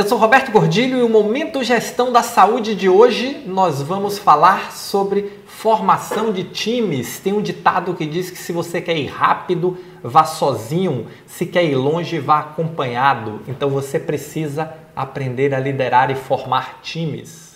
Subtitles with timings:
[0.00, 4.72] eu sou Roberto Gordilho e o Momento Gestão da Saúde de hoje nós vamos falar
[4.72, 7.20] sobre formação de times.
[7.20, 11.64] Tem um ditado que diz que se você quer ir rápido, vá sozinho, se quer
[11.64, 13.42] ir longe, vá acompanhado.
[13.46, 17.49] Então você precisa aprender a liderar e formar times.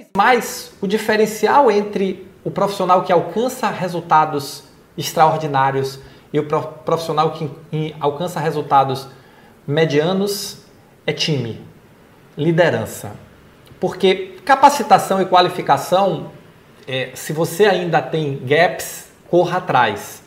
[0.00, 4.64] Vez mais o diferencial entre o profissional que alcança resultados
[4.96, 5.98] extraordinários
[6.32, 9.08] e o profissional que alcança resultados
[9.66, 10.62] medianos
[11.06, 11.60] é time,
[12.36, 13.12] liderança.
[13.78, 16.30] Porque capacitação e qualificação,
[16.88, 20.22] é, se você ainda tem gaps, corra atrás.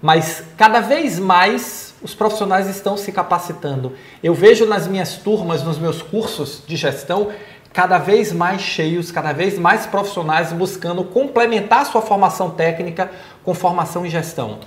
[0.00, 3.94] Mas cada vez mais os profissionais estão se capacitando.
[4.22, 7.32] Eu vejo nas minhas turmas, nos meus cursos de gestão,
[7.72, 13.10] cada vez mais cheios, cada vez mais profissionais buscando complementar sua formação técnica
[13.44, 14.58] com formação em gestão.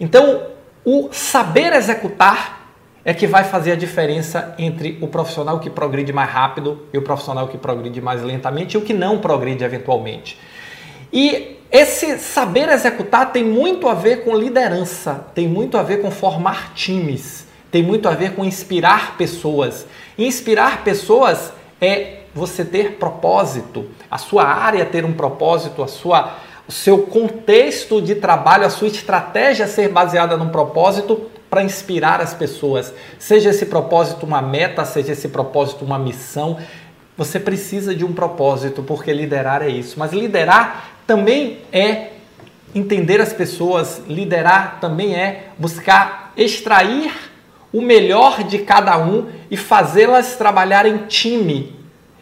[0.00, 0.42] Então,
[0.84, 2.58] o saber executar
[3.04, 7.02] é que vai fazer a diferença entre o profissional que progride mais rápido e o
[7.02, 10.38] profissional que progride mais lentamente e o que não progride eventualmente.
[11.12, 16.10] E esse saber executar tem muito a ver com liderança, tem muito a ver com
[16.10, 19.86] formar times, tem muito a ver com inspirar pessoas.
[20.18, 26.36] Inspirar pessoas é você ter propósito, a sua área ter um propósito, a sua,
[26.66, 32.32] o seu contexto de trabalho, a sua estratégia ser baseada num propósito para inspirar as
[32.32, 32.94] pessoas.
[33.18, 36.58] Seja esse propósito uma meta, seja esse propósito uma missão,
[37.16, 39.98] você precisa de um propósito, porque liderar é isso.
[39.98, 42.12] Mas liderar também é
[42.74, 47.12] entender as pessoas, liderar também é buscar extrair
[47.72, 51.77] o melhor de cada um e fazê-las trabalhar em time,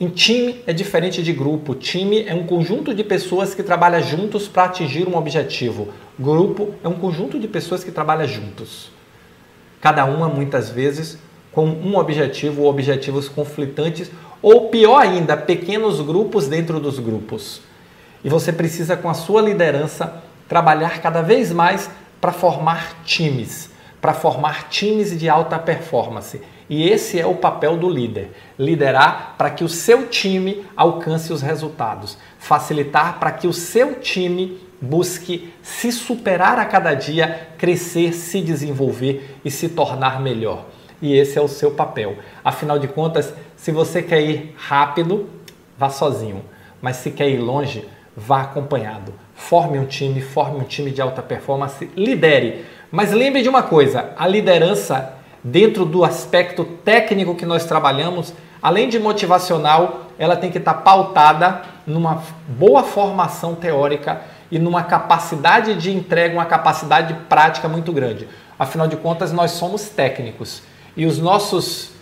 [0.00, 1.74] em time é diferente de grupo.
[1.74, 5.88] Time é um conjunto de pessoas que trabalham juntos para atingir um objetivo.
[6.18, 8.90] Grupo é um conjunto de pessoas que trabalham juntos.
[9.80, 11.18] Cada uma, muitas vezes,
[11.50, 14.10] com um objetivo ou objetivos conflitantes,
[14.40, 17.60] ou pior ainda, pequenos grupos dentro dos grupos.
[18.22, 23.70] E você precisa, com a sua liderança, trabalhar cada vez mais para formar times,
[24.00, 29.50] para formar times de alta performance e esse é o papel do líder: liderar para
[29.50, 35.90] que o seu time alcance os resultados, facilitar para que o seu time busque se
[35.90, 40.66] superar a cada dia, crescer, se desenvolver e se tornar melhor.
[41.00, 42.16] E esse é o seu papel.
[42.44, 45.28] Afinal de contas, se você quer ir rápido,
[45.76, 46.44] vá sozinho,
[46.82, 49.14] mas se quer ir longe, vá acompanhado.
[49.34, 52.64] Forme um time, forme um time de alta performance, lidere.
[52.90, 58.88] Mas lembre de uma coisa: a liderança dentro do aspecto técnico que nós trabalhamos, além
[58.88, 65.90] de motivacional, ela tem que estar pautada numa boa formação teórica e numa capacidade de
[65.90, 68.28] entrega, uma capacidade prática muito grande.
[68.58, 70.62] Afinal de contas, nós somos técnicos
[70.96, 71.92] e os nossos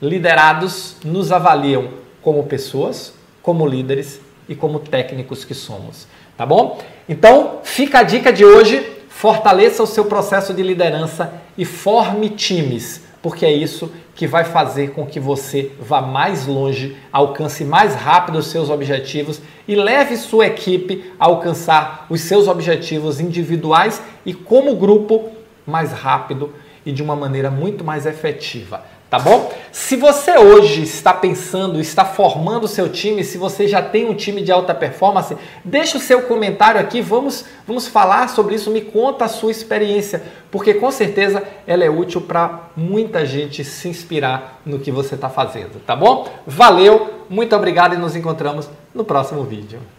[0.00, 1.88] liderados nos avaliam
[2.22, 6.80] como pessoas, como líderes e como técnicos que somos, tá bom?
[7.08, 13.00] Então, fica a dica de hoje Fortaleça o seu processo de liderança e forme times,
[13.22, 18.36] porque é isso que vai fazer com que você vá mais longe, alcance mais rápido
[18.36, 24.76] os seus objetivos e leve sua equipe a alcançar os seus objetivos individuais e como
[24.76, 25.30] grupo
[25.66, 26.52] mais rápido
[26.84, 28.84] e de uma maneira muito mais efetiva
[29.16, 29.50] tá bom?
[29.72, 34.14] Se você hoje está pensando, está formando o seu time, se você já tem um
[34.14, 35.34] time de alta performance,
[35.64, 40.22] deixa o seu comentário aqui, vamos, vamos falar sobre isso, me conta a sua experiência,
[40.50, 45.30] porque com certeza ela é útil para muita gente se inspirar no que você está
[45.30, 46.28] fazendo, tá bom?
[46.46, 49.95] Valeu, muito obrigado e nos encontramos no próximo vídeo.